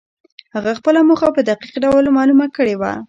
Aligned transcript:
هغه 0.55 0.71
خپله 0.79 0.99
موخه 1.09 1.29
په 1.35 1.41
دقيق 1.49 1.73
ډول 1.83 2.05
معلومه 2.17 2.45
کړې 2.55 2.75
وه. 2.79 2.91